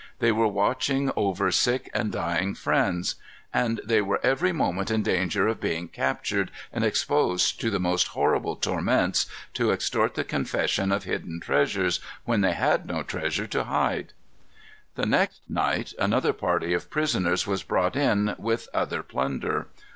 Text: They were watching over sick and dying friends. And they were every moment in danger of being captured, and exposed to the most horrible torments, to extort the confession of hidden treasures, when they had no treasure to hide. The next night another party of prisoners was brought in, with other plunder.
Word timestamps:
They 0.17 0.31
were 0.31 0.47
watching 0.47 1.11
over 1.15 1.51
sick 1.51 1.91
and 1.93 2.11
dying 2.11 2.55
friends. 2.55 3.13
And 3.53 3.79
they 3.85 4.01
were 4.01 4.19
every 4.23 4.51
moment 4.51 4.89
in 4.89 5.03
danger 5.03 5.47
of 5.47 5.61
being 5.61 5.87
captured, 5.87 6.49
and 6.73 6.83
exposed 6.83 7.61
to 7.61 7.69
the 7.69 7.79
most 7.79 8.07
horrible 8.17 8.55
torments, 8.55 9.27
to 9.53 9.69
extort 9.71 10.15
the 10.15 10.23
confession 10.23 10.91
of 10.91 11.03
hidden 11.03 11.39
treasures, 11.39 11.99
when 12.25 12.41
they 12.41 12.53
had 12.53 12.87
no 12.87 13.03
treasure 13.03 13.45
to 13.49 13.65
hide. 13.65 14.13
The 14.95 15.05
next 15.05 15.41
night 15.47 15.93
another 15.99 16.33
party 16.33 16.73
of 16.73 16.89
prisoners 16.89 17.45
was 17.45 17.61
brought 17.61 17.95
in, 17.95 18.33
with 18.39 18.69
other 18.73 19.03
plunder. 19.03 19.67